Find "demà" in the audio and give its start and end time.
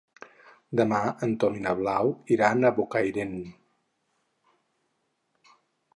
0.79-1.01